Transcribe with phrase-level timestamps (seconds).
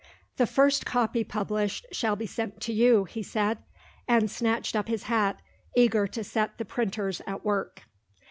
[0.37, 3.59] "The first copy published shall be sent to you," he said
[4.07, 5.39] and snatched up his hat,
[5.75, 7.83] eager to set the printers at work.